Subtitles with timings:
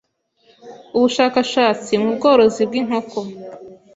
[0.95, 3.17] ubushakashatsi mu bworozi bw’inkoko